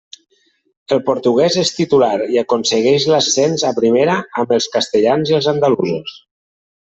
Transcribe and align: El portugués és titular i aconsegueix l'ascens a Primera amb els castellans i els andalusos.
El 0.95 1.01
portugués 1.09 1.57
és 1.63 1.71
titular 1.79 2.15
i 2.37 2.39
aconsegueix 2.43 3.05
l'ascens 3.11 3.67
a 3.71 3.75
Primera 3.81 4.17
amb 4.45 4.57
els 4.59 4.69
castellans 4.77 5.35
i 5.35 5.39
els 5.41 5.51
andalusos. 5.55 6.17